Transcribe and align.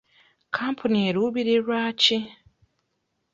Kampuni 0.55 0.97
eruubirirwa 1.09 1.81
ki? 2.01 2.17